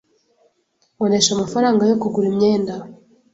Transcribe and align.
Nkoresha 0.95 1.31
amafaranga 1.33 1.81
yo 1.89 1.95
kugura 2.01 2.27
imyenda. 2.31 2.73